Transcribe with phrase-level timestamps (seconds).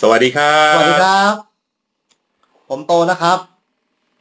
[0.00, 1.34] สวัสดีครับ สวัสดีครับ
[2.68, 3.38] ผมโตนะครับ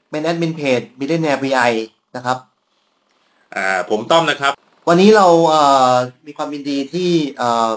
[0.09, 1.71] เป็นแอดมินเพจ b i l l i o n a i r VI
[2.15, 2.38] นะครับ
[3.55, 4.54] อ่า ผมต้อมนะครับ
[4.88, 5.94] วันนี้เราเอ่อ
[6.26, 7.70] มีความยินดีที่เอ่อ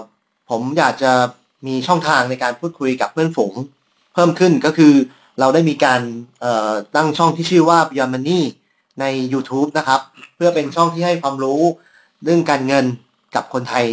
[0.49, 1.11] ผมอยากจะ
[1.67, 3.53] มีช่องทางในการพูดคุยกับเพื่อนฝูง
[4.13, 4.93] เพิ่มขึ้นก็คือ
[5.39, 6.01] เราได้มีการ
[6.41, 8.41] เอ่อตั้งช่องที่ชื่อว่า Beyond Money
[8.99, 10.01] ใน YouTube นะครับ
[10.35, 11.61] เพื่อเป็นช่องที่ให้ความรู้
[12.23, 12.85] เรื่องการเงิน
[13.35, 13.85] กับคนไทย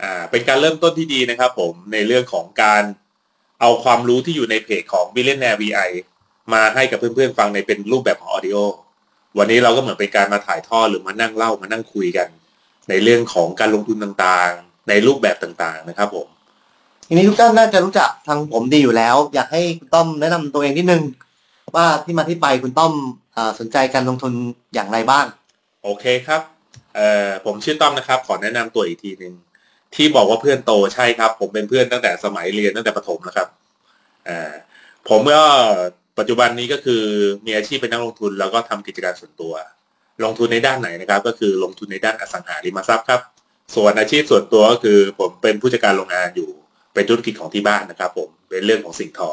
[0.00, 2.82] อ่าเป็นการเริ่มต้นที่ดีนะครับผมในเรื่องของการ
[3.60, 5.90] เอาความรู้ที่อยู่ในเพจของ b i l l i o n a i r VI
[6.52, 8.56] มาให้กับเพื่อนๆฟังในเป็นรูปแบบของออดิโอ
[9.38, 12.28] วันนี้เราก็เหมือนเป็นการมาถ่ายทอดหรือมานั่งเล่ามานั่งคุยกัน
[12.88, 16.26] ในเรื่องของการลงทุนต่างๆ ในรูปแบบต่างๆนะครับผม
[17.06, 21.02] ทีนี้ทุกท่านน่าจะรู้จักทางผมดีอยู่แล้ว อยากให้คุณต้อมแนะนำตัวเองนิดนึง
[21.76, 22.92] ว่าที่มาที่ไปคุณต้อม
[23.36, 24.32] อาสนใจการลงทุน
[24.74, 25.24] อย่างไรบ้าง
[25.82, 26.40] โอเคครับ
[26.94, 29.34] เอ่อผมชื่อต้อมนะครับ ขอแนะนำตัวอีกทีหนึ่ง
[29.94, 33.48] ที่บอกว่าเพื่อนโตใช่ครับ ผมเป็นเพื่อนตั้งแต่สมัยเรียนตั้งแต่ประถมนะครับ
[34.26, 34.52] เอ่อ
[35.08, 35.42] ผมก็
[36.18, 37.02] ปัจจุบันนี้ก็คือ
[37.46, 39.52] มีอาชีพเป็นนักลงทุน แล้วก็ทำกิจการส่วนตัว
[40.24, 43.20] ลงทุนในด้านไหนนะครับ ก็คือลงทุนในด้านอสังหาริมทรัพย์ครับ
[43.74, 46.50] ส่วนอาชีพส่วนตัวก็คือ ผมเป็นผู้จัดการโรงงานอยู่
[46.94, 49.30] เป็นธุรกิจของที่บ้านนะครับ ผมเป็นเรื่องของสิ่งทอ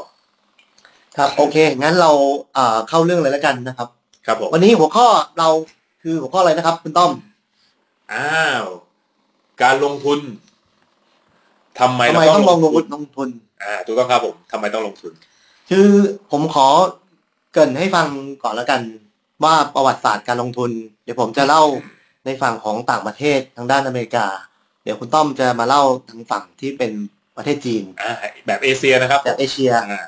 [1.18, 2.12] ครับโอเค งั้นเรา
[2.54, 3.88] เอ่อเข้าเรื่องเลยแล้วกันนะครับ
[4.26, 5.08] ครับผมวันนี้หัวข้อ
[5.40, 5.50] เรา
[6.04, 7.12] คือหัวข้ออะไรนะครับ คุณต้อม
[8.14, 8.66] อ้าว
[9.64, 10.20] การลงทุน
[11.80, 13.30] ทำไมทำเราไมต้ต้อองงลลงงทุนลงทุน
[13.62, 15.12] อ่าถูกต้องครับผมทำไมต้องลงทุน
[15.70, 15.90] คือ
[16.32, 16.68] ผมขอ
[17.54, 18.08] เกรินให้ฟัง
[18.44, 18.82] ก่อนแล้วกัน
[19.44, 20.72] ว่าประวัติศาสตร์การลงทุน
[21.04, 21.64] เดี๋ยวผมจะเล่า
[22.26, 24.28] ในฝั่งของต่างประเทศทางด้านอเมริกา
[24.84, 26.92] เดี๋ยวคุณต้อมจะมาเล่าทางฝั่งที่เป็น
[27.38, 28.14] ประเทศจีนอ่า
[28.48, 30.06] แบบเอเชียนะครับจากเอเชียอ่า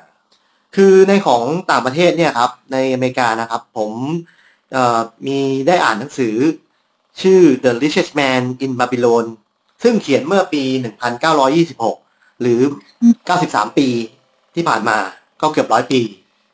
[0.76, 3.92] คือในของต่างประเทศเนี่ยครับ ในอเมริกานะครับ ผม
[4.72, 6.34] เอ่อมีได้อ่านหนังสือ
[7.22, 9.24] ชื่อ The Richest Man in Babylon
[9.82, 10.62] ซึ่งเขียนเมื่อปี
[11.32, 12.60] 1926 หรือ
[13.18, 13.88] 93 ปี
[14.54, 14.98] ที่ผ่านมา
[15.40, 16.00] ก็เกือบร้อยปี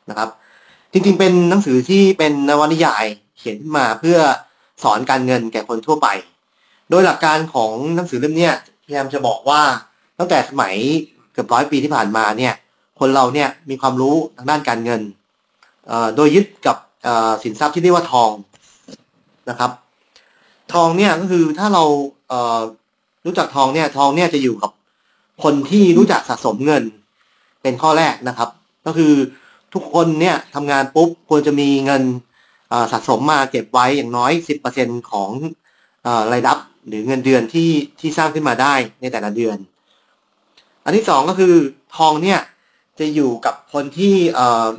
[0.09, 0.29] นะครับ
[0.91, 3.05] จริงๆ เป็นหนังสือที่เป็นนวนิยาย
[3.37, 4.17] เขียนขึ้นมาเพื่อ
[4.83, 6.07] สอนการเงินแก่คนทั่วไป
[6.89, 8.49] โดยหลักการของหนังสือเล่มนี้
[8.83, 9.61] พยายามจะบอกว่า
[10.19, 10.75] ตั้งแต่สมัย
[11.33, 12.53] เกือบร้อยปีที่ผ่านมาเนี่ย
[12.99, 15.01] คนเราเนี่ยมีความรู้ทางด้านการเงิน
[16.15, 16.77] โดยยึดกับ
[17.43, 18.31] สินทรัพย์ที่เรียกว่าทอง
[19.49, 19.71] นะครับ
[20.73, 21.83] ทองเนี่ยก็คือถ้าเรา
[23.27, 24.71] รู้จักทองเนี่ยทองเนี่ยจะอยู่กับ
[25.43, 26.83] คนที่รู้จักสะสมเงิน
[27.61, 28.49] เป็นข้อแรกนะครับ
[28.85, 29.13] ก็คือ
[29.73, 32.03] ทุกคนเนี่ยทำงานปุ๊บควรจะมีเงิน
[32.91, 34.31] สะสมมาเก็บไว้อย่างน้อย
[34.71, 35.29] 10%ของ
[36.03, 36.57] เอ่อรายรับ
[36.87, 39.57] หรือเงินเดือนที่ที่สร้างขึ้นมาได้ในแต่ละเดือน
[40.83, 41.53] อันที่สองก็คือ
[41.97, 42.39] ทองเนี่ย
[42.99, 44.15] จะอยู่กับคนที่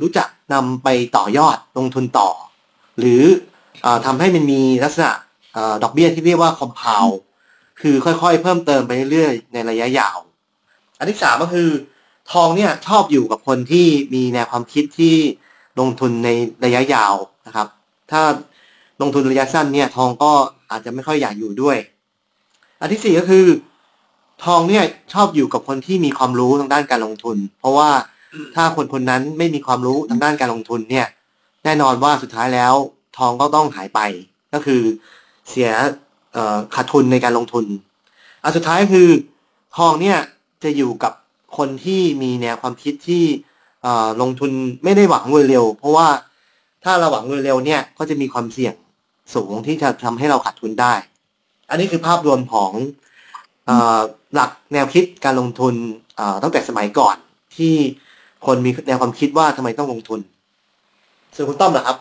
[0.01, 0.87] รู้จักนำไป
[1.17, 2.29] ต่อยอดลงทุนต่อ
[2.99, 3.23] หรือ
[3.85, 5.11] อทำให้มันมีลักษณะ
[5.83, 7.13] ดอกเบี้ยที่เรียกว่า compound
[7.81, 10.17] คือค่อยๆ เพิ่มเติมไปเรื่อยๆในระยะยาว
[10.99, 11.69] อันที่สามก็คือ
[12.31, 15.15] ทองเนี่ยชอบอยู่กับคนที่มีแนวความคิดที่
[15.79, 16.29] ลงทุนใน
[16.65, 17.13] ระยะยาว
[17.47, 17.67] นะครับ
[18.11, 18.21] ถ้า
[19.01, 20.31] ลงทุนระยะสั้นเนี่ยทองก็
[20.71, 21.77] อาจจะไม่ค่อยอยากอยู่ด้วย
[22.81, 23.45] อันที่สี่ก็คือ
[24.45, 27.89] ทองเนี่ยชอบอยู่กับคนที่มีความรู้ทางด้านการลงทุน เพราะว่า
[28.55, 31.07] ถ้าคนคนนั้นไม่มีความรู้ทางด้านการลงทุนเนี่ย
[31.63, 32.73] แน่นอนว่าสุดท้ายแล้ว
[33.17, 33.99] ทองก็ต้องหายไป
[34.53, 34.81] ก็คือ
[35.49, 35.71] เสีย
[36.75, 37.65] ขาดทุนในการลงทุน
[38.43, 39.09] อันสุดท้ายคือ
[39.77, 40.17] ทองเนี่ย
[40.63, 41.13] จะอยู่กับ
[41.57, 43.23] คนที่มีแนวความคิดที่
[44.21, 44.51] ลงทุน
[44.83, 46.07] ไม่ได้หวังเงินเร็ว เพราะว่า
[46.83, 48.73] ถ้าเราหวังเงินเร็วเนี่ยก็จะมีความเสี่ยง
[49.35, 50.93] สูงที่จะทำให้เราขาดทุนได้
[51.69, 52.71] อันนี้คือภาพรวมของ
[53.69, 53.71] อ
[54.33, 55.73] หลักแนวคิดการลงทุน
[56.43, 57.15] ตั้งแต่สมัยก่อน
[57.55, 57.73] ที่
[58.45, 60.19] คนมีแนวความคิดว่าทำไมต้องลงทุน
[61.35, 61.97] ส่วนคุณต้อมนะครับ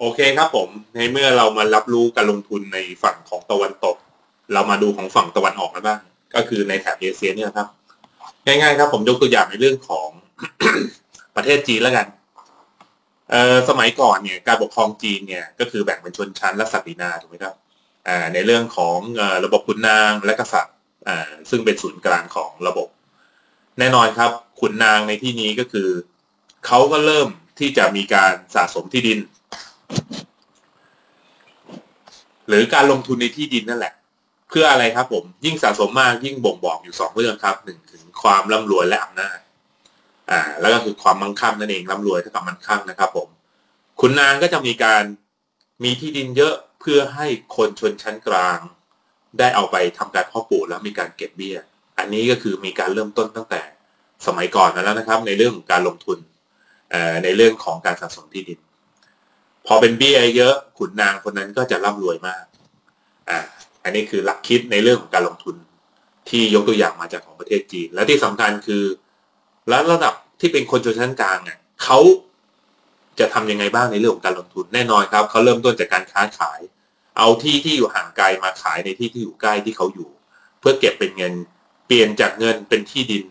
[0.00, 3.96] โอเคครับผม ในเมื่อเรามารับรู้การลงทุนในฝั่งของตะวันตก
[4.52, 6.00] เรามาดูของฝั่งตะวันออกกันบ้าง
[6.34, 7.68] ก็คือในแถบเอเชียเนี่ยครับ
[8.46, 10.08] ง่ายๆครับ ผมยกตัวอย่างในเรื่องของ
[11.36, 12.06] ประเทศจีนแล้วกัน
[13.30, 17.54] เอ่อสมัยก่อนเนี่ยการปกครองจีนเนี่ยก็คือแบ่งเป็นชนชั้นและศักดินาถูกไหมครับ
[18.08, 20.74] อ่าในเรื่องของอระบบขุนนางและกษัตริย์
[21.08, 22.88] อ่าซึ่งเป็นศูนย์กลางของระบบ
[23.78, 24.30] แน่นอนครับ
[24.60, 25.88] ขุนนางในที่นี้ก็คือ
[26.66, 27.28] เขาก็เริ่ม
[27.58, 29.18] ที่จะมีการสะสมที่ดิน
[32.48, 33.94] หรือการลงทุนในที่ดินนั่นแหละ
[34.48, 39.38] เพื่ออะไรครับผมยิ่งสะสมมากยิ่งบ่งบอกอยู่สองเรื่องครับหนึ่งถึงความร่ำรวยและอำนาจ
[40.30, 43.28] อ่าแล้วก็คือความมั่งคั่งนั่นเองร่ำรวยเท่ากับมั่งคั่งนะครับผม
[44.00, 45.04] ขุนนางก็จะมีการ
[45.84, 48.58] มีที่ดินเยอะเพื่อให้คนชนชั้นกลาง
[49.38, 51.58] ได้เอาไปทำการเพาะปลูกแล้วมีการเก็บเบี้ย
[51.98, 53.62] อันนี้ก็คือมีการเริ่มต้นตั้งแต่
[54.26, 56.18] สมัยก่อนแล้วนะครับ ในเรื่องของการลงทุน
[57.24, 58.58] ในเรื่องของการสะสมที่ดิน
[59.68, 62.44] พอเป็นเบี้ยเยอะขุนนางคนนั้นก็จะร่ำรวยมาก
[63.30, 63.38] อ่า
[63.84, 65.56] อันนี้คือหลักคิดในเรื่องของการลงทุน
[66.30, 68.84] ที่ยกตัวอย่างมาจากของประเทศจีน และที่สำคัญคือ
[69.68, 71.98] แล้วระดับที่เป็นคนชนชั้นกลางเนี่ยเขา
[73.18, 76.60] จะทำยังไงบ้างในเรื่องของการลงทุนแน่นอนครับเขาเริ่มต้นจากการค้าขาย
[77.18, 80.10] เอาที่ที่อยู่ห่างไกลมาขายในที่ที่อยู่ใกล้ที่เขาอยู่
[80.60, 81.34] เพื่อเก็บเป็นเงิน
[81.86, 83.24] เปลี่ยนจากเงินเป็นที่ดิน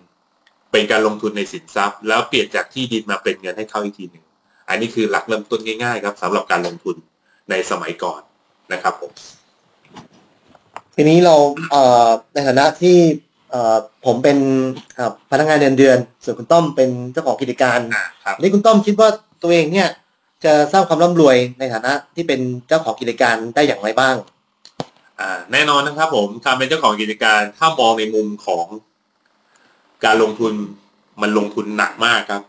[0.72, 4.26] เป็นการลงทุนในสินทรัพย์ แล้วเปลี่ยนจากที่ดินมาเป็นเงินให้เขาอีกทีหนึ่ง
[4.70, 6.96] อันนี้คือหลักเริ่มต้นง่าย ๆ ครับสำหรับการลงทุน
[7.50, 8.22] ในสมัยก่อน
[8.74, 9.12] นะครับผม
[10.96, 11.36] ทีนี้เรา
[11.72, 12.98] เอ่อในฐานะที่
[13.52, 14.38] เอ่อผมเป็น
[14.96, 19.10] เอ่อพนักงานเดือนเดือน ส่วนคุณต้อมเป็นเจ้าของกิจการอ่าครับนี่คุณต้อมคิดว่า
[19.44, 19.90] ตัวเองเนี่ย
[20.46, 24.16] จะสร้างความร่ำรวยในฐานะที่เป็นเจ้าของกิจการได้อย่างไรบ้าง
[25.20, 28.66] อ่าแน่นอนนะครับ ผมการเป็นเจ้าของกิจการถ้ามองในมุมของ
[30.06, 30.54] การลงทุน
[31.22, 32.44] มันลงทุนหนักมากครับ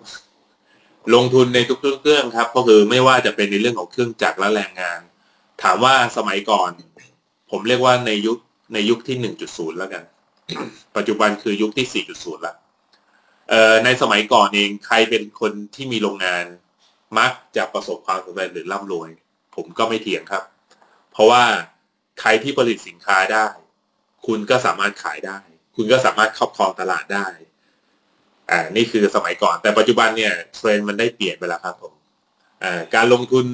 [1.14, 5.00] ลงทุนในทุกๆเรื่องครับ ก็คือไม่ว่าจะเป็นในเรื่องของเครื่องจักรและแรงงาน
[5.62, 6.70] ถามว่าสมัยก่อน
[7.50, 8.38] ผมเรียกว่าในยุค
[8.74, 10.04] ในยุคที่หนึ่งจุดศูนย์แล้วกัน
[10.96, 12.54] ปัจจุบันคือยุคที่สี่จุดศูนย์ละ
[13.84, 16.44] ในสมัยก่อนเองใครเป็นคนที่มีโรงงาน
[17.18, 19.10] มักจะประสบความสำเร็จหรือร่ำรวย
[19.54, 20.44] ผมก็ไม่เถียงครับ
[21.12, 21.44] เพราะว่า
[22.20, 23.46] ใครที่ผลิตสินค้าได้
[24.26, 25.38] คุณก็สามารถขายได้
[25.76, 27.26] คุณก็สามารถครอบครองตลาดได้
[28.50, 31.92] อ่านี่คือสมัยก่อน แต่ปัจจุบันเนี่ยเทรนด์มันได้เปลี่ยนไปแล้วครับผม
[32.64, 33.44] อ่าการลงทุน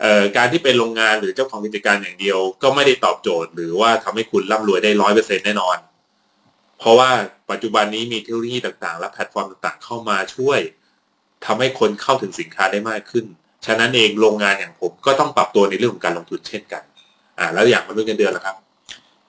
[0.00, 5.76] เอ่อการที่เป็นโรงงานหรือเจ้าของกิจการอย่างเดียว ก็ไม่ได้ตอบโจทย์ หรือว่าทำให้คุณร่ำรวยได้ร้อยเปอร์เซ็นต์แน่นอน
[6.78, 7.10] เพราะว่า
[7.50, 10.58] ปัจจุบันนี้มีเทคโนโลยีต่างๆ และแพลตฟอร์มต่างๆ เข้ามาช่วย
[11.46, 13.24] ทำให้คนเข้าถึงสินค้าได้มากขึ้น
[13.66, 16.82] ฉะนั้นเองโรงงานอย่างผมก็ต้องปรับตัวในเรื่องของการลงทุนเช่นกัน
[17.38, 18.56] อ่าแล้วอย่างมนุษย์เงินเดือนล่ะครับ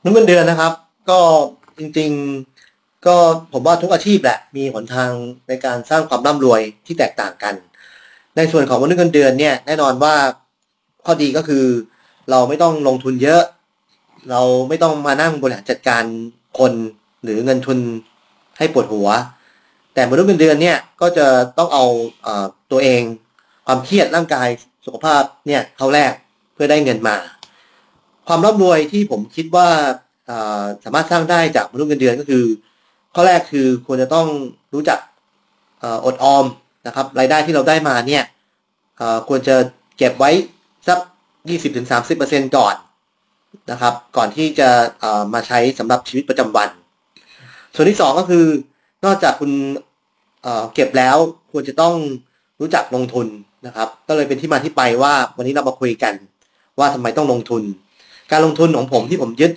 [0.03, 0.73] นุ่นเงินเดือนนะครับ
[1.09, 1.19] ก็
[1.77, 2.56] จริงๆ
[3.07, 3.17] ก็
[3.53, 5.11] ผมว่าทุกอาชีพแหละมีหนทาง
[5.47, 7.55] ในการสร้างความร่ำรวยที่แตกต่างกัน
[8.35, 10.15] ในส่วนของมนุษย์เงินเดือนเนี่ยแน่นอนว่า
[11.05, 11.65] ข้อดีก็คือ
[12.31, 13.43] เราไม่ต้องลงทุนเยอะ
[14.31, 16.03] เราไม่ต้องมานั่งบริหารจัดการ
[16.59, 16.73] คน
[17.23, 17.79] หรือเงินทุน
[18.57, 19.09] ให้ปวดหัว
[19.93, 21.27] แต่มนุษย์เงินเดือนเนี่ยก็จะ
[21.57, 21.85] ต้องเอา
[22.25, 22.27] อ
[22.71, 23.01] ตัวเอง
[23.65, 24.47] ความเครียดร่างกาย
[24.85, 26.11] สุขภาพเนี่ยเข้าแรก
[26.53, 27.17] เพื่อได้เงินมา
[28.27, 29.67] ความร่ำรวยที่ผมคิดว่า
[30.83, 32.43] สามารถสร้างได้จากมนุษย์เงินเดือนก็คือ
[33.19, 34.27] ข้อแรกคือควรจะต้อง
[34.73, 34.99] รู้จัก
[35.83, 36.45] ออดออม
[36.87, 38.23] นะครับรายได้ที่เราได้มาเนี่ย
[39.27, 39.55] ควรจะ
[39.97, 40.31] เก็บไว้
[40.87, 40.99] สัก
[41.77, 42.75] 20-30%ก่อน
[43.71, 44.69] นะครับ ก่อนที่จะ
[45.33, 46.69] มาใช้สำหรับชีวิตประจำวัน
[47.75, 48.45] ส่วนที่สองก็คือ
[49.05, 49.51] นอกจากคุณ
[50.43, 51.17] เเก็บแล้ว
[51.51, 51.95] ควรจะต้อง
[52.59, 53.27] รู้จักลงทุน
[53.65, 56.13] นะครับ ก็เลยเป็นที่มาที่ไปว่าวันนี้เรามาคุยกัน
[56.79, 57.61] ว่าทำไมต้องลงทุน
[58.31, 59.51] การลงทุนของผมที่ผมยึด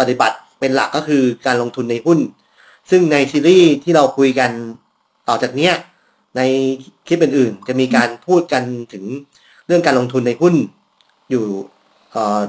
[0.00, 2.18] ปฏิบัติเป็นหลักก็คือการลงทุนในหุ้น
[2.90, 4.50] ซึ่งในซีรีส์ที่เราคุยกัน
[5.28, 5.74] ต่อจากเนี้ย
[6.36, 6.40] ใน
[7.06, 9.04] คลิปอื่นๆ จะมีการพูดกันถึง
[9.66, 10.54] เรื่องการลงทุนในหุ้น
[11.30, 11.44] อยู่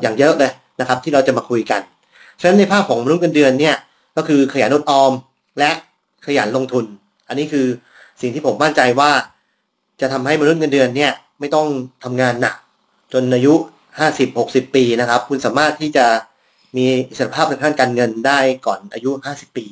[0.01, 1.81] อย่างเยอะเลยนะครับ ที่เราจะมาคุยกัน
[2.39, 3.75] ฉะนั้นในภาพของมนุษย์เงินเดือนเนี่ย
[4.17, 5.11] ก็คือขยันอดออม
[5.59, 5.71] และ
[6.25, 6.85] ขยันลงทุน
[7.27, 7.65] อันนี้คือ
[8.21, 9.11] สิ่งที่ผมมั่นใจว่า
[10.01, 11.67] จะทำให้มนุษย์เงินเดือนเนี่ยไม่ต้อง
[12.03, 12.55] ทำงานหนัก
[13.13, 13.53] จนอายุ
[13.99, 16.05] 50 60 ปีนะครับ คุณสามารถที่จะ
[16.77, 19.65] มีอิสรภาพในด้านการเงินได้ก่อนอายุ 50 ปี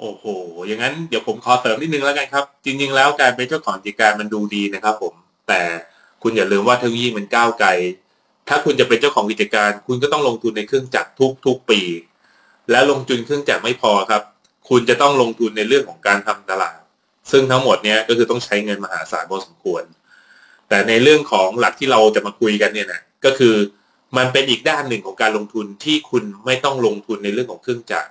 [0.00, 0.24] โอ้โห
[0.66, 5.14] อย่างนั้นเดี๋ยวผมขอเสริมนิดนึงแล้วกันครับ จริง ๆ แล้วการเป็นเจ้าของกิจการมันดูดีนะครับผม
[5.48, 5.60] แต่
[6.22, 7.68] คุณอย่าลืมว่าเทคโนโลยีมันก้าวไกล
[8.48, 11.80] ถ้าคุณจะเป็นเจ้าของกิจการ คุณก็ต้องลงทุนในเครื่องจักรทุกทุกปี
[12.70, 14.22] และลงทุนเครื่องจักรไม่พอครับ
[14.68, 16.78] คุณจะต้องลงทุนในเรื่องของการทำตลาด
[17.30, 19.82] ซึ่งทั้งหมดเนี้ยก็คือต้องใช้เงินมหาศาลพอสมควร
[20.68, 23.54] แต่ในเรื่องของหลักที่เราจะมาคุยกันเนี่ยนะ ก็คือ
[24.16, 28.10] มันเป็นอีกด้านหนึ่งของการลงทุนที่คุณไม่ต้องลงทุนในเรื่องของเครื่องจักร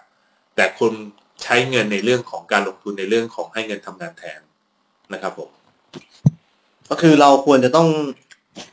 [0.55, 0.93] แต่คุณ
[1.41, 4.39] ใช้เงินในเรื่องของการลงทุนในเรื่องของให้เงินทำงานแทน
[5.13, 5.49] นะครับผม
[6.89, 7.87] ก็คือเราควรจะต้อง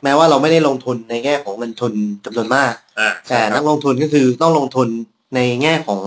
[0.03, 1.93] แม้ว่าเราไม่ได้ลงทุนในแง่ของเงินทุน
[2.25, 4.89] จำนวนมากอ่าแต่ใช่คนัรับกลงทุนก็คือต้องลงทุน
[5.35, 6.01] ในแง่ของ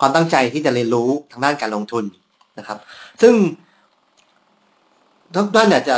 [0.00, 2.04] ความตั้งใจที่จะเรียนรู้ทางด้านการลงทุน
[2.58, 2.78] นะครับ
[3.22, 3.34] ซึ่ง
[5.34, 5.96] ทุกท่านอยากจะ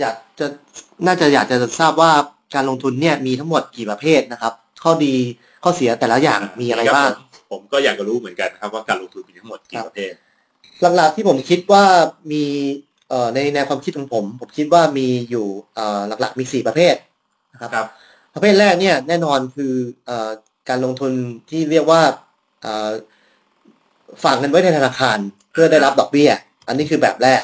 [0.00, 0.46] อยากจะ
[1.06, 2.12] น่าจะอยากจะทราบว่า
[2.54, 4.52] การลงทุนเนี่ยมีทั้งหมดกี่ประเภทนะครับ
[4.82, 5.14] ข้อดี
[5.62, 10.12] ข้อเสียแต่ละอย่างมีอะไรบ้างค ผมผมก็อยากจะรู้เหมือนกันครับว่าการลงทุนมีทั้งหมดกี่ประเภท
[10.96, 11.84] หลักๆที่ผมคิดว่า
[12.32, 12.44] มี
[13.08, 16.94] เอ่อในแนวความคิดของผม ผมคิดว่ามีอยู่เอ่อหลักๆมีสี่ประเภท
[17.52, 17.86] นะครับครับ
[18.34, 19.72] ประเภทแรกเนี่ยแน่นอนคือ
[20.06, 20.30] เอ่อ
[20.68, 21.12] การลงทุน
[21.50, 22.02] ที่เรียกว่า
[22.62, 22.90] เอ่อ
[24.24, 25.18] ฝากเงินไว้ในธนาคาร
[25.52, 26.30] เพื่อได้รับดอกเบี้ย
[26.68, 27.42] อันนี้คือแบบแรก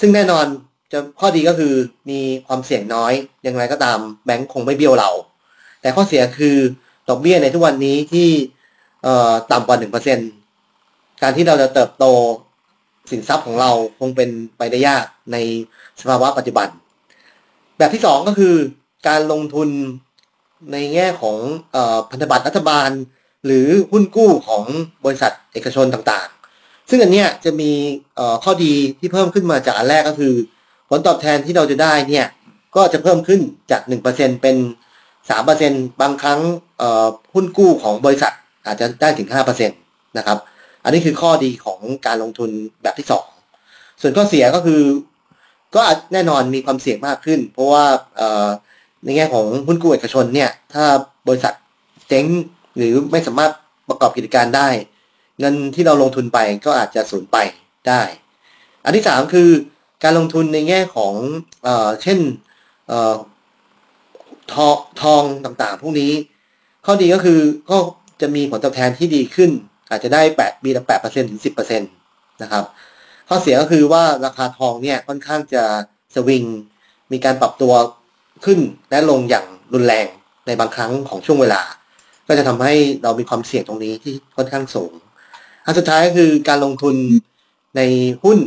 [0.00, 0.46] ซึ่งแน่นอน
[0.92, 1.74] จะข้อดีก็คือ
[2.10, 5.10] มีความเสี่ยงน้อยอย่างไรก็ตามแบงก์คงไม่เบี้ยวเรา
[5.80, 6.56] แต่ข้อเสียคือ
[7.08, 8.28] ดอกเบี้ยในทุกวันนี้ที่
[9.02, 10.18] เอ่อต่ำกว่าหนึ่งเปอร์เซ็น
[11.22, 12.04] การที่เราจะเติบโต
[13.10, 14.28] สินทรัพย์ของเราคงเป็น
[14.58, 15.36] ไปได้ยากใน
[16.00, 16.68] สภาวะปัจจุบัน
[17.78, 18.54] แบบที่สองก็คือ
[19.08, 19.68] การลงทุน
[20.72, 21.36] ในแง่ของ
[21.74, 21.76] อ
[22.10, 22.90] พันธบัตรรัฐบาล
[23.46, 24.64] หรือหุ้นกู้ของ
[25.04, 27.70] บริษัทเอกชนต่างๆ ซึ่งอันเนี้ยจะมี
[28.44, 30.34] ข้อดีที่เพิ่มขึ้นมาจากอันแรกก็คือ
[30.88, 32.26] ผลตอบแทนที่เราจะได้เนี่ย
[32.76, 33.40] ก็จะเพิ่มขึ้น
[33.70, 34.56] จาก 1%เป็น
[35.28, 36.40] 3%บางครั้ง
[37.34, 38.32] หุ้นกู้ของบริษัท
[38.68, 40.38] อาจจะได้ถึง 5%นะครับ
[40.84, 42.50] อันนี้คือข้อดีของการลงทุน
[42.82, 43.06] แบบที่
[43.54, 44.82] 2 ส่วนข้อเสียก็คือ
[45.74, 45.80] ก็
[46.12, 47.84] แน่นอนมีความเสี่ยงมากขึ้น เพราะว่า
[49.04, 50.84] ในแง่ของหุ้นกู้เอกชนเนี่ย ถ้า
[51.28, 51.54] บริษัท
[52.08, 52.26] เจ๊ง
[52.76, 53.52] หรือไม่สามารถ
[53.88, 54.68] ประกอบกิจการได้
[55.40, 57.36] เงินที่เราลงทุนไปก็อาจจะสูญไป
[57.88, 58.02] ได้
[58.84, 59.48] อันที่สามคือ
[60.04, 61.14] การลงทุนในแง่ของ
[61.64, 61.68] เอ
[62.02, 62.18] เช่น
[64.52, 66.12] ทองทองต่างๆ พวกนี้
[66.86, 67.78] ข้อดีก็คือก็
[68.20, 69.50] จะมีผลตอบแทนที่ดีขึ้น
[69.90, 72.64] อาจจะได้8ปีละ8%ถึง10%นะครับ
[73.28, 75.64] ข้อเสียก็คือว่าราคาทองเนี่ยค่อนข้างจะ
[76.14, 76.44] สวิง
[77.12, 77.72] มีการปรับตัว
[78.44, 78.58] ขึ้น
[78.90, 80.06] และลงอย่างรุนแรง
[80.46, 81.62] ในบางครั้งของช่วงเวลา
[82.26, 84.92] ก็จะทำให้เรามีความเสี่ยงตรงนี้ที่ค่อนข้างสูง
[85.64, 86.96] อันสุดท้ายก็คือการลงทุน
[87.76, 87.80] ใน
[88.24, 88.38] หุ้น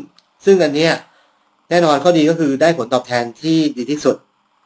[0.46, 0.90] ซึ่งอันนี้
[1.70, 4.16] แน่นอนข้อดีก็คือได้ผลตอบแทนที่ดีที่สุด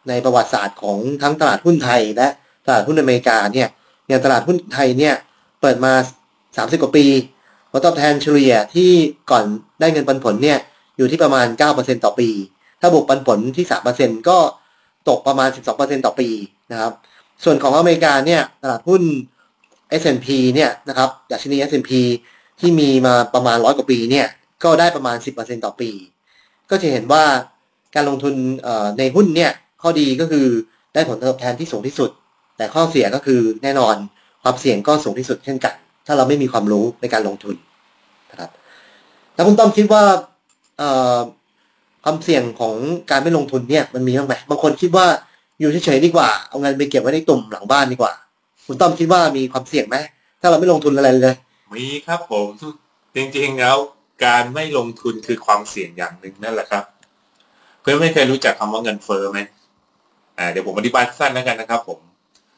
[0.10, 2.28] ในประวัติศาสตร์ของทั้งตลาดหุ้นไทยและ
[2.66, 3.68] ตลาดหุ้นอเมริกาเนี่ย
[4.08, 5.16] อย่างตลาดหุ้นไทยเนี่ย
[5.62, 5.94] เปิดมา
[6.38, 7.06] 30 กว่าปี
[7.72, 8.92] ผลตอบแทนเฉลี่ยที่
[9.32, 9.44] ก่อน
[9.80, 10.60] ได้เงินปันผลเนี่ย
[10.98, 12.30] อยู่ที่ประมาณ 9%ต่อปี
[12.82, 13.66] ถ้าบวกปันผลที่
[13.98, 14.38] 3%ก็
[15.10, 16.30] ตกประมาณ 12%ต่อปี
[16.72, 16.94] นะครับ
[17.44, 19.02] ส่วนของอเมริกาเนี่ยตลาดหุ้น
[20.02, 21.92] S&P เนี่ยนะครับดัชนี S&P
[22.60, 24.28] ที่มีมาประมาณร้อยกว่าปีเนี่ย
[24.64, 25.90] ก็ได้ประมาณ 10%ต่อปี
[26.70, 27.24] ก็จะเห็นว่า
[27.96, 28.36] การลงทุน
[29.00, 30.48] ในหุ้นเนี่ยข้อดีก็คือ
[30.94, 32.10] ได้ผลตอบแทนที่สูงที่สุด
[32.58, 33.96] แต่ข้อเสียก็คือแน่นอน
[34.44, 35.74] ความเสี่ยงก็สูงที่สุดเช่นกัน
[36.08, 37.56] ถ้าเราไม่มีความรู้ในการลงทุน
[38.32, 38.50] นะครับ
[39.36, 40.04] แล้วคุณต้อมคิดว่า
[42.04, 42.76] ความเสี่ยงของ
[43.12, 45.06] การไม่ลงทุนเนี่ยมันมีบ้างไหมบางคนคิดว่า
[45.60, 48.14] อยู่เฉยๆดีกว่าเอาเงินไปเก็บไว้ในตุ่มหลังบ้านดีกว่า
[48.66, 49.98] คุณต้อมคิดว่ามีความเสี่ยงไหม
[50.42, 51.36] ถ้าเราไม่ลงทุนอะไรเลย
[51.74, 52.48] มีครับผม
[53.16, 53.78] จริงๆแล้ว
[54.26, 56.84] การไม่ลงทุนคือความเสี่ยงอย่างหนึ่งนั่นแหละครับ
[57.82, 59.40] เพื่อนไม่เคยรู้จักคำว่าเงินเฟ้อไหม
[60.38, 62.00] อ่าเดี๋ยวผมอธิบายสั้นแล้วกันนะครับ ผม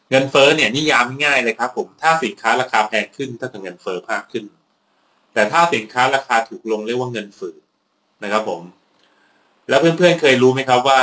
[0.10, 4.46] เงินเฟ้อเนี่ยนิยามง่ายเลยครับ ผม ถ้าสินค้าราคาแพงขึ้นถ้าเกิดเงินเฟ้อเพิ่มขึ้น
[5.34, 7.62] แต่ถ้าสินค้าราคาถูกลงเรียกว่าเงินฝืด
[8.24, 8.62] นะครับ ผม
[9.70, 11.02] แล้วเพื่อนๆเคยรู้ไหมครับว่า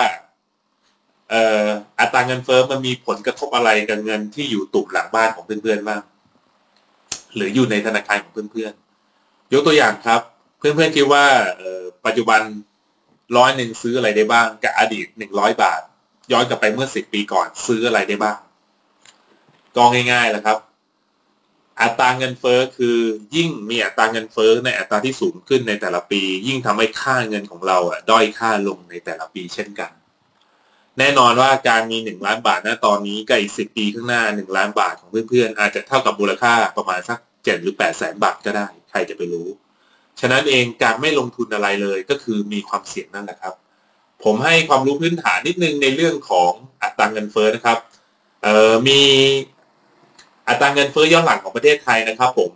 [1.31, 1.67] เอ่อ
[2.01, 6.01] อัตราเงินเฟ้อมันมีผลกระทบอะไรกับเงินที่อยู่ตุ่มหลังบ้านของเพื่อนๆบ้าง
[7.35, 10.21] หรืออยู่ในธนาคารของเพื่อนๆ ยกตัวอย่างครับ
[10.59, 11.25] เพื่อนๆคิดว่า
[12.07, 12.41] ปัจจุบัน
[13.37, 15.81] ร้อยหนึ่งซื้ออะไรได้บ้าง กับอดีตหนึ่งร้อยบาท
[16.33, 18.37] ย้อนกลับไปเมื่อสิบปีก่อนซื้ออะไรได้บ้าง
[19.77, 20.59] ก็ง่ายๆแหละครับ
[21.81, 22.99] อัตราเงินเฟ้อคือ
[23.37, 29.91] ยิ่งมีอัตราเงินเฟ้อในอัตราที่สูงขึ้นในแต่ละปี ยิ่งทำให้ค่าเงินของเราอะด้อยค่าลงในแต่ละปีเช่นกัน
[30.99, 39.49] แน่นอนว่าการมีหนึ่งล้านบาทณตอนนี้กับอีกสิบปีข้างหน้าหนึ่งล้านบาทของเพื่อนๆ อาจจะเท่ากับมูลค่าประมาณสักเจ็ดหรือแปดแสนบาทก็ได้ ใครจะไปรู้
[40.21, 43.55] ฉะนั้นเองการไม่ลงทุนอะไรเลยก็คือมีความเสี่ยงนั่นแหละครับ
[44.25, 46.53] ผมให้ความรู้พื้นฐานนิดนึงในเรื่องของ
[46.83, 47.79] อัตราเงินเฟ้อนะครับ
[48.43, 49.01] เอ่อมี
[50.49, 52.53] อัตราเงินเฟ้อย้อนหลังของประเทศไทยนะครับ ผม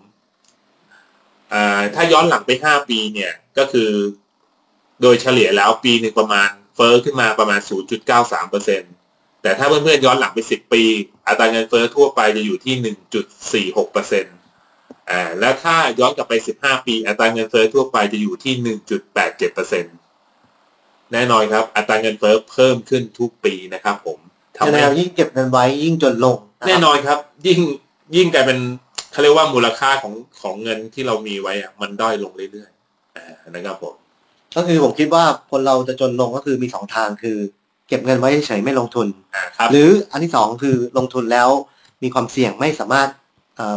[1.95, 3.91] ถ้าย้อนหลังไปห้าปีเนี่ยก็คือ
[5.03, 7.61] โดยเฉลี่ยแล้วปีหนึ่งประมาณเฟ้อขึ้นมาประมาณ
[8.07, 8.83] 0.93เปอร์เซ็น
[9.43, 10.83] แต่ถ้าเพื่อนๆย้อนหลังไป 10 ปี
[11.27, 12.75] อัตราเงินเฟ้อทั่วไปจะอยู่ที่
[13.75, 14.35] 1.46เปอร์เซ็นต์
[15.11, 18.55] อ่าแล้วถ้าย้อนกลับไป 15 ปี อัตราเงินเฟ้อทั่วไปจะอยู่ที่
[19.05, 19.95] 1.87เปอร์เซ็นต์
[21.13, 24.19] แน่นอนครับ อัตราเงินเฟ้อเพิ่มขึ้นทุกปีนะครับ ผม
[24.57, 27.61] ทำให้ยิ่งเก็บเงินไว้ยิ่งจนลง แน่นอนครับ ยิ่ง
[28.17, 28.59] ยิ่งกลายเป็น
[29.13, 33.95] เขาเรียกว่ามูลค่าของของเงินที่เรามีไว้อะมันด้อยลงเรื่อยๆนะครับผม
[34.57, 37.37] ก็คือผมคิดว่าคนเราจะจนลงก็คือมีสองทางคือ
[37.89, 39.07] เก็บเงินไว้เฉยไม่ลงทุน
[39.73, 41.49] หรืออันที่สองคือลงทุนแล้ว
[42.03, 43.09] มีความเสี่ยงไม่สามารถ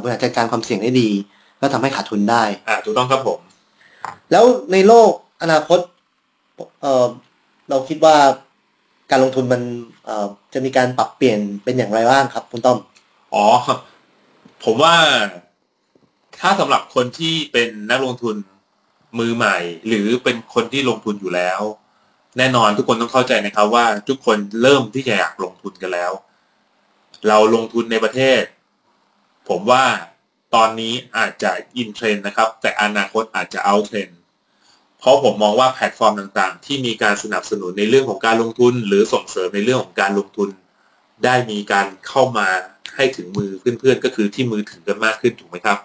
[0.01, 1.09] บริหารจัดการความเสี่ยงได้ดี
[1.61, 3.39] ก็ทำให้ขาดทุนได้ อ่าถูกต้องครับผม
[4.31, 5.79] แล้วในโลกอนาคต
[6.81, 7.07] เออ
[7.69, 8.15] เราคิดว่า
[9.11, 9.61] การลงทุนมัน
[10.05, 12.77] เออจะมีการปรับเปลี่ยนเป็นอย่างไรบ้างครับ คุณต้อม
[13.33, 13.47] อ๋อ
[14.63, 14.95] ผมว่า
[16.39, 18.35] ถ้าสำหรับคนที่เป็นนักลงทุน
[19.19, 19.57] มือใหม่
[19.87, 21.61] หรือเป็นคนที่ลงทุนอยู่แล้ว
[22.37, 26.11] แน่นอนทุกคนต้องเข้าใจนะครับว่าทุกคนเริ่มที่จะอยากลงทุนกันแล้ว
[27.27, 28.41] เราลงทุนในประเทศ
[29.49, 29.85] ผมว่า
[30.55, 34.09] ตอนนี้อาจจะ in trend นะครับ แต่อนาคตอาจจะ out trend
[34.99, 40.49] เพราะผมมองว่าแพลตฟอร์มต่างๆ ที่มีการสนับสนุนในเรื่องของการลงทุน หรือส่งเสริมในเรื่องของการลงทุน
[41.23, 42.47] ได้มีการเข้ามา
[42.95, 45.77] ให้ถึงมือเพื่อนๆก็คือที่มือถือกันมากขึ้นถูกไหมครับ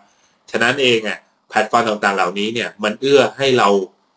[0.50, 1.18] ฉะนั้นเองอะ
[1.50, 3.68] แพลตฟอร์มต่างๆเหล่านี้เนี่ยมันเอื้อให้เรา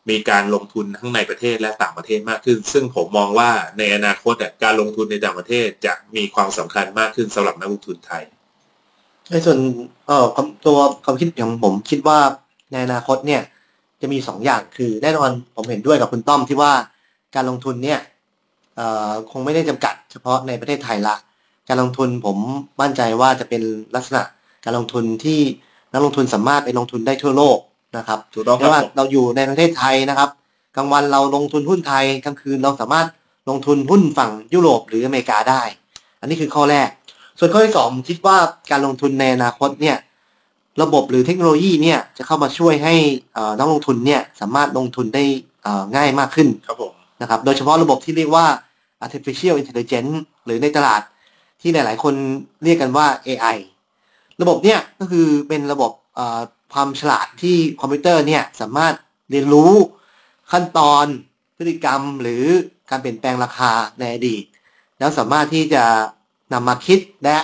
[0.09, 8.23] มีการลงทุนทั้งในประเทศและต่างประเทศมากขึ้น ซึ่งผมมองว่าในอนาคตการลงทุนในต่างประเทศจะมีความสำคัญมากขึ้นสำหรับนักลงทุนไทย
[9.31, 9.59] ในส่วน
[10.07, 10.25] เอ่อ
[10.65, 12.19] ตัวความคิดของผมคิดว่า
[12.71, 13.41] ในอนาคตเนี่ย
[14.01, 16.73] จะมีสองอย่างคือแน่นอนผมเห็นด้วยกับคุณต้อมที่ว่า
[17.35, 17.99] การลงทุนเนี่ย
[18.75, 21.15] เอ่อคงไม่ได้จำกัดเฉพาะในประเทศไทยละ
[21.69, 22.37] การลงทุนผม
[22.81, 23.61] มั่นใจว่าจะเป็น
[23.95, 24.21] ลักษณะ
[24.65, 25.39] การลงทุนที่
[25.93, 27.57] นักลงทุนสามารถไปลงทุนได้ทั่วโลก
[27.97, 30.29] นะครับถูกต้องคไม่รับว่าผมเราอยู่ในประเทศไทยนะครับ
[30.75, 33.07] กลางวันเราลงทุนหุ้นไทยกลางคืนเราสามารถ
[33.49, 35.61] ลงทุนหุ้นฝั่งยุโรปหรืออเมริกาได้
[36.19, 36.89] อันนี้คือข้อแรก
[37.39, 38.37] ส่วนข้อที่สองผมคิดว่า
[38.71, 39.97] การลงทุนในอนาคตเนี่ย
[40.81, 42.95] ระบบหรือเทคโนโลยีเนี่ยจะเข้ามาช่วยให้
[43.33, 45.23] เอ่อนักลงทุนเนี่ยสามารถลงทุนได้
[45.63, 48.45] เอ่อง่ายมากขึ้นครับผมนะครับโดยเฉพาะระบบที่เรียกว่า
[49.05, 50.13] artificial intelligence
[50.45, 51.01] หรือในตลาด
[51.61, 52.13] ที่หลาย ๆ คน
[52.63, 53.57] เรียกกันว่า AI
[54.41, 55.91] ระบบเนี่ยก็คือเป็นระบบ
[56.73, 58.93] ความฉลาดที่คอมพิวเตอร์เนี่ยสามารถ
[59.31, 59.73] เรียนรู้
[60.51, 61.05] ขั้นตอน
[61.57, 62.43] พฤติกรรมหรือ
[62.89, 64.43] การเปลี่ยนแปลงราคาในอดีต
[64.99, 65.83] แล้วสามารถที่จะ
[66.53, 67.37] นำมาคิดและ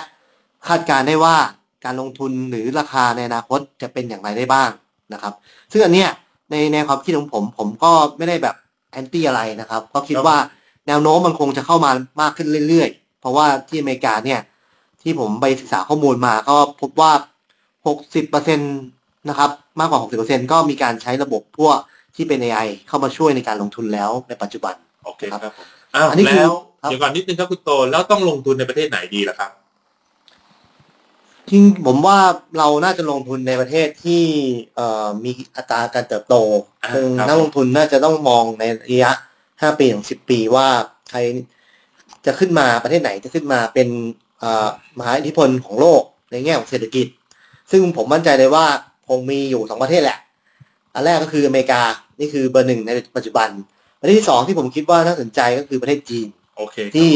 [0.66, 1.36] คาดการณ์ได้ว่า
[1.84, 4.70] การลงทุนหรือราคาในอนาคตจะเป็นอย่างไรได้บ้าง
[5.12, 5.34] นะครับ
[5.72, 6.10] ซึ่งอันเนี้ย
[6.50, 8.56] ในในความคิดของผม ผมก็ไม่ได้แบบ
[8.92, 10.36] แอนตี้อะไรนะครับ ก็คิดว่า
[10.86, 14.40] แนวโน้มมันคงจะเข้ามามากขึ้นเรื่อยๆ ราะว่าที่อเมริกาเนี่ย
[15.02, 17.12] ที่ผมไปศึกษาข้อมูลมาก็พบว่า
[17.84, 21.76] 60%นะครับ มากกว่า 60%ก็มีการใช้ระบบพวก
[22.16, 29.50] ที่เป็น AI เข้ามาช่วยในการลงทุนแล้วในปัจจุบัน โอเคครับผมอ้าวอันนี้คือแล้วครับเดี๋ยวก่อนนิดนึงครับคุณโต แล้วต้องลงทุนในประเทศไหนดีล่ะครับ
[31.50, 32.18] จริงผมว่า
[32.58, 34.22] เราน่าจะลงทุนในประเทศที่
[34.76, 36.34] เอ่อมีอัตราการเติบโต
[36.82, 39.12] อ่าซึ่งครับ นักลงทุนน่าจะต้องมองในระยะ
[39.44, 40.66] 5 ปีถึง10 ปีว่า
[41.10, 41.18] ใคร
[42.26, 43.88] จะขึ้นมาประเทศไหนจะขึ้นมาเป็น
[44.38, 44.68] เอ่อ
[44.98, 47.06] มหาอิทธิพลของโลกในแง่ของเศรษฐกิจ
[47.70, 48.66] ซึ่งผมมั่นใจเลยว่า
[49.08, 50.18] คงมีอยู่สองประเทศแหละ
[50.94, 51.82] อันแรกก็คืออเมริกา
[52.20, 53.48] นี่คือเบอร์หนึ่งในปัจจุบัน
[54.00, 57.10] ประเทศที่สองที่ผมคิดว่าน่าสนใจก็คือประเทศจีนโอเคครับที่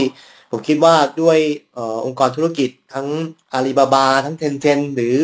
[0.50, 1.38] ผมคิดว่าด้วย
[1.74, 3.06] เออองค์กรธุรกิจทั้ง
[3.52, 5.14] อาลีบาบาทั้งเทนเ n นหรือ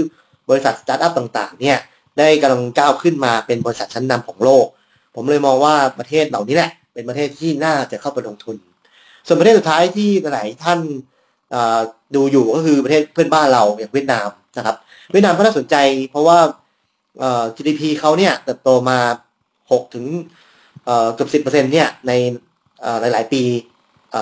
[0.48, 1.78] บริษัทสตาร์ทอัพต่างๆเนี่ย
[2.18, 4.66] ได้กำลังก้าวขึ้นมาเป็นบริษัทชั้นนำของโลก
[5.14, 8.56] ผมเลยมองว่าประเทศเหล่านี้แหละ เป็นประเทศที่น่าจะเข้าไปลงทุน
[9.26, 10.80] ส่วนประเทศสุดท้ายที่หลายท่าน
[12.14, 14.76] ดูอยู่ก็คือประเทศเพื่อนบ้านเราอย่างเวียดนามนะครับ
[15.12, 15.76] เวียดนามก็น่าสนใจ
[16.10, 16.38] เพราะว่า
[17.56, 18.98] GDP เขาเนี่ยเติบโตมา
[19.50, 20.04] 6ถึง
[20.84, 22.12] เอ่อเกือบ10%เนี่ยใน
[23.00, 23.42] หลาย ๆ ปี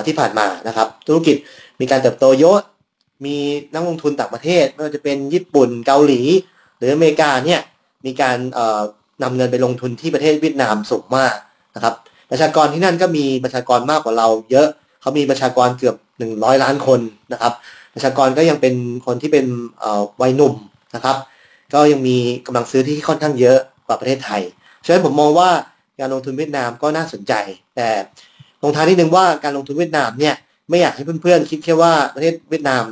[0.07, 1.37] ที่ผ่านมานะครับ ธุรกิจ
[1.81, 2.59] มีการเติบโตเยอะ
[3.25, 3.37] มี
[3.75, 6.21] นักลงทุนต่างประเทศไม่ว่าจะเป็นญี่ปุ่นเกาหลี
[6.79, 7.61] หรืออเมริกาเนี่ย
[8.07, 8.83] มีการเอ่อ
[9.23, 11.35] นำเงินไปลงทุนที่ประเทศเวียดนามสูงมาก
[11.75, 11.95] นะครับ
[12.31, 14.69] ประชากรที่นั่นก็มีประชากรมากกว่าเราเยอะ
[15.05, 15.97] เขามีประชากรเกือบ
[16.29, 17.01] 100ล้านคน
[17.33, 17.53] นะครับ
[17.95, 18.75] ประชากรก็ยังเป็น
[19.07, 19.47] คนที่เป็น
[20.23, 20.55] วัยหนุ่ม
[20.95, 21.17] นะครับ
[21.75, 24.43] ก็ยังมีกำลังซื้อที่ค่อนข้างเยอะกว่าประเทศไทย
[24.85, 25.51] ฉะนั้นผมมองว่า
[26.01, 27.33] การลงทุนเวียดนามก็น่าสนใจ
[27.77, 27.89] แต่
[28.63, 30.35] ลงท้ายนิดนึงว่าการลงทุนเวียดนามเนี่ย
[30.69, 32.85] ไม่อยากให้เพื่อนๆคิดแค่ว่าประเทศเวียดนาม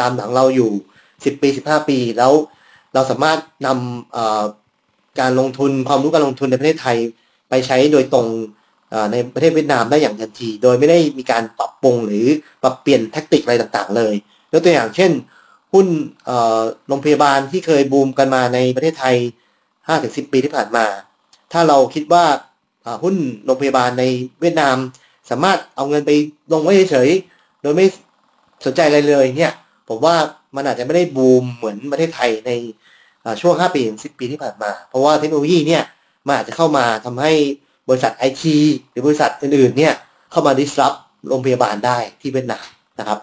[0.00, 0.70] ตามหลังเราอยู่
[1.06, 2.32] 10 ปี 15 ปี แล้ว
[2.94, 6.96] เราสามารถนำการลงทุนความรู้การลงทุนในประเทศไทย
[7.48, 8.26] ไปใช้โดยตรง
[9.12, 12.26] ในประเทศเวียดนามได้อย่างทันที โดยไม่ได้มีการปรับปรุงหรือ
[12.62, 14.14] ปรับเปลี่ยนแท็กติกอะไรต่างๆ เลย
[14.52, 15.10] ยกตัวอย่างเช่น
[15.72, 15.86] หุ้น
[16.88, 19.16] โรงพยาบาลที่เคยบูมกันมาในประเทศไทย
[19.74, 20.86] 5-10 ปีที่ผ่านมา
[21.52, 22.24] ถ้าเราคิดว่า
[23.04, 24.04] หุ้นโรงพยาบาลใน
[24.40, 24.76] เวียดนาม
[25.30, 26.10] สามารถเอาเงินไป
[26.52, 27.86] ลงไว้เฉยๆโดยไม่
[28.64, 29.52] สนใจอะไรเลยเนี่ย
[29.88, 30.16] ผมว่า
[30.56, 32.50] มันอาจจะไม่ได้บูมเหมือนประเทศไทยใน
[33.40, 35.82] ช่วง 5 ปีถึง10 ปีที่ผ่านมา เพราะว่าเทคโนโลยีเนี่ย
[36.26, 37.32] มันอาจจะเข้ามาทำให้
[37.88, 38.58] บริษัทไอที
[38.90, 39.94] หรือบริษัทอื่นๆเนี่ย
[40.30, 42.66] เข้ามา disrupt โรงพยาบาลได้ที่เวียดนาม
[42.98, 43.18] นะครับ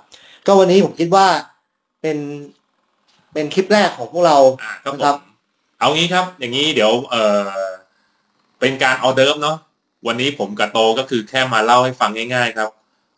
[0.45, 1.27] ก็วันนี้ผมคิดว่า
[2.01, 2.17] เป็น
[3.33, 5.17] เป็นคลิปแรกของพวกเราอ่าครับผครับม
[5.79, 7.41] เอางี้ครับ อย่างนี้เดี๋ยวเออ
[8.59, 9.57] เป็นการออเดิร์ฟเนาะ
[10.07, 12.69] วันนี้ผมกับโตก็คือแค่มาเล่าให้ฟังง่าย ๆ ครับ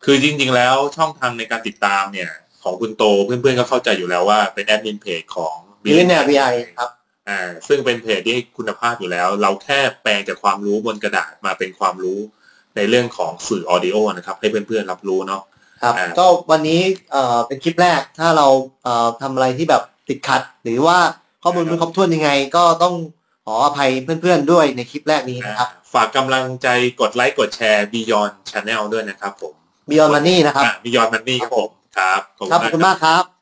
[0.04, 2.30] คือจริง ๆ แล้วช่องทางในการติดตามเนี่ย
[2.62, 6.90] ของคุณโตเพื่อนๆก็เข้าใจอยู่แล้วว่าเป็นแอดมินเพจของ Billionaire VI ครับ
[7.28, 12.18] อ่าซึ่งเป็นเพจที่คุณภาพอยู่แล้ว เราแค่แปลงจากความรู้บนกระดาษมาเป็นความรู้
[12.76, 15.42] ในเรื่องของสื่อออดิโอนะครับ ให้เพื่อนๆรับรู้เนาะ
[15.82, 16.80] ครับอ่าก็วันนี้
[17.12, 18.46] เอ่อเป็นคลิปแรกถ้าเรา
[18.84, 20.98] เอ่อทำอะไรที่แบบติดขัด หรือว่า
[21.42, 22.94] ข้อมูลไม่ครบถ้วนยังไง ก็ต้อง
[23.44, 26.68] ขออภัยเพื่อนๆด้วยในคลิปแรกนี้นะครับ ฝากกำลังใจ
[27.00, 29.54] กดไลค์กดแชร์ Beyond Channel ด้วยนะครับผม
[29.90, 33.35] Beyond Money นะครับอะ Beyond Money ครับผมครับ ขอบครับคุขอบณมากคุณมากครับ